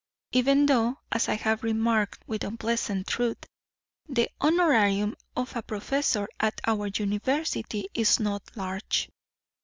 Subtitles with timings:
[0.31, 3.37] Even though, as I have remarked with unpleasant truth,
[4.09, 9.09] the honorarium of a professor at our university is not large."